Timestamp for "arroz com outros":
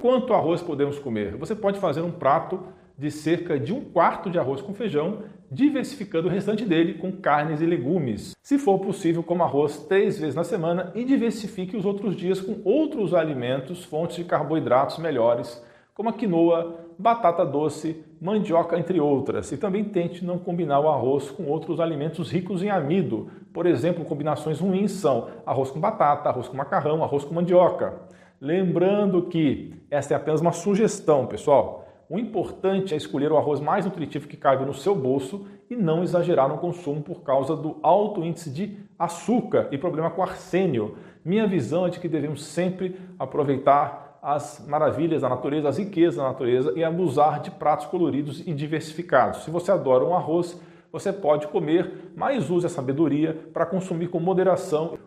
20.88-21.80